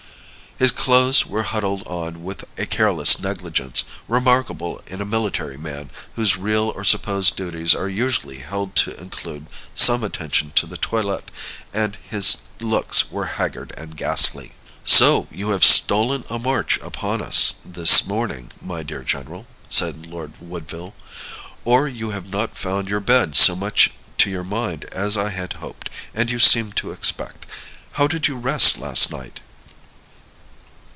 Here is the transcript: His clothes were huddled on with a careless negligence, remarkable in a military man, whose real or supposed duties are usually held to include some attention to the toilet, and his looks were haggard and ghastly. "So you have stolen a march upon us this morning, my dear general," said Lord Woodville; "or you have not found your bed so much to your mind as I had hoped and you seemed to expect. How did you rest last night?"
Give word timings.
His 0.57 0.71
clothes 0.71 1.25
were 1.25 1.41
huddled 1.41 1.81
on 1.87 2.21
with 2.23 2.45
a 2.55 2.67
careless 2.67 3.19
negligence, 3.19 3.83
remarkable 4.07 4.79
in 4.85 5.01
a 5.01 5.05
military 5.05 5.57
man, 5.57 5.89
whose 6.15 6.37
real 6.37 6.71
or 6.75 6.83
supposed 6.83 7.35
duties 7.35 7.73
are 7.73 7.89
usually 7.89 8.37
held 8.39 8.75
to 8.75 8.95
include 9.01 9.49
some 9.73 10.03
attention 10.03 10.51
to 10.57 10.67
the 10.67 10.77
toilet, 10.77 11.31
and 11.73 11.97
his 12.07 12.43
looks 12.59 13.09
were 13.09 13.25
haggard 13.25 13.73
and 13.75 13.97
ghastly. 13.97 14.51
"So 14.85 15.25
you 15.31 15.49
have 15.49 15.65
stolen 15.65 16.25
a 16.29 16.37
march 16.37 16.77
upon 16.83 17.23
us 17.23 17.55
this 17.65 18.05
morning, 18.05 18.51
my 18.61 18.83
dear 18.83 19.01
general," 19.01 19.47
said 19.67 20.05
Lord 20.05 20.37
Woodville; 20.39 20.93
"or 21.65 21.87
you 21.87 22.11
have 22.11 22.27
not 22.29 22.55
found 22.55 22.87
your 22.87 22.99
bed 22.99 23.35
so 23.35 23.55
much 23.55 23.89
to 24.19 24.29
your 24.29 24.43
mind 24.43 24.85
as 24.91 25.17
I 25.17 25.31
had 25.31 25.53
hoped 25.53 25.89
and 26.13 26.29
you 26.29 26.37
seemed 26.37 26.75
to 26.75 26.91
expect. 26.91 27.47
How 27.93 28.05
did 28.05 28.27
you 28.27 28.35
rest 28.35 28.77
last 28.77 29.09
night?" 29.09 29.39